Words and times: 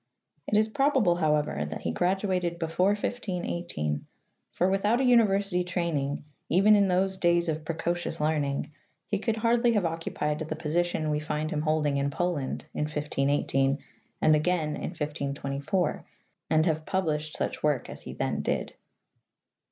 ''It 0.51 0.57
is 0.57 0.67
probable, 0.67 1.17
however, 1.17 1.63
that 1.63 1.81
he 1.81 1.91
graduated 1.91 2.57
before 2.57 2.93
1518, 2.95 4.07
for 4.49 4.67
without 4.67 4.99
a 4.99 5.03
university 5.03 5.63
training, 5.63 6.23
even 6.49 6.75
in 6.75 6.87
those 6.87 7.17
days 7.19 7.47
of 7.47 7.63
precocious 7.63 8.19
learning, 8.19 8.71
he 9.05 9.19
could 9.19 9.35
hardly 9.37 9.73
have 9.73 9.85
occupied 9.85 10.39
the 10.39 10.55
position 10.55 11.11
we 11.11 11.19
find 11.19 11.51
him 11.51 11.61
holding 11.61 11.97
in 11.97 12.09
Poland 12.09 12.65
in 12.73 12.85
1518 12.85 13.77
and 14.23 14.35
again 14.35 14.69
in 14.69 14.89
1524, 14.89 16.03
and 16.49 16.65
have 16.65 16.87
published 16.87 17.37
such 17.37 17.61
work 17.61 17.87
as 17.87 18.01
he 18.01 18.13
then 18.13 18.41
did. 18.41 18.73